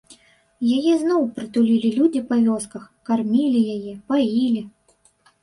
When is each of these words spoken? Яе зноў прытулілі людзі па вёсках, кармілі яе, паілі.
Яе 0.77 0.93
зноў 1.01 1.21
прытулілі 1.35 1.89
людзі 1.97 2.21
па 2.31 2.35
вёсках, 2.47 2.83
кармілі 3.11 3.61
яе, 3.77 3.93
паілі. 4.09 4.61